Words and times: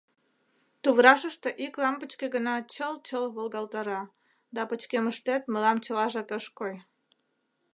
Туврашыште 0.81 1.49
ик 1.65 1.73
лампычке 1.81 2.25
гына 2.35 2.55
чыл-чыл 2.73 3.25
волгалтара, 3.35 4.01
да 4.55 4.61
пычкемыштет 4.69 5.41
мылам 5.51 5.77
чылажак 5.83 6.29
ыш 6.37 6.45
кой. 6.57 6.75